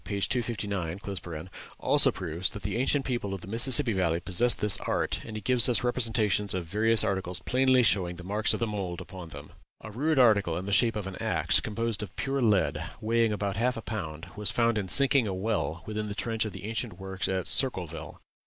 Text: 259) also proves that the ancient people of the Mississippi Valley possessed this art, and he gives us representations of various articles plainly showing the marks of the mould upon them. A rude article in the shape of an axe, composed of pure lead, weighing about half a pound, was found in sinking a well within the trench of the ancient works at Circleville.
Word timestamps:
259) 0.03 1.47
also 1.77 2.09
proves 2.11 2.49
that 2.49 2.63
the 2.63 2.75
ancient 2.75 3.05
people 3.05 3.35
of 3.35 3.41
the 3.41 3.47
Mississippi 3.47 3.93
Valley 3.93 4.19
possessed 4.19 4.59
this 4.59 4.79
art, 4.79 5.21
and 5.23 5.35
he 5.37 5.41
gives 5.43 5.69
us 5.69 5.83
representations 5.83 6.55
of 6.55 6.65
various 6.65 7.03
articles 7.03 7.39
plainly 7.45 7.83
showing 7.83 8.15
the 8.15 8.23
marks 8.23 8.51
of 8.51 8.59
the 8.59 8.65
mould 8.65 8.99
upon 8.99 9.29
them. 9.29 9.51
A 9.81 9.91
rude 9.91 10.17
article 10.17 10.57
in 10.57 10.65
the 10.65 10.71
shape 10.71 10.95
of 10.95 11.05
an 11.05 11.17
axe, 11.21 11.59
composed 11.59 12.01
of 12.01 12.15
pure 12.15 12.41
lead, 12.41 12.83
weighing 12.99 13.31
about 13.31 13.57
half 13.57 13.77
a 13.77 13.81
pound, 13.83 14.25
was 14.35 14.49
found 14.49 14.79
in 14.79 14.87
sinking 14.87 15.27
a 15.27 15.35
well 15.35 15.83
within 15.85 16.07
the 16.07 16.15
trench 16.15 16.45
of 16.45 16.51
the 16.51 16.63
ancient 16.65 16.97
works 16.99 17.27
at 17.27 17.45
Circleville. 17.47 18.19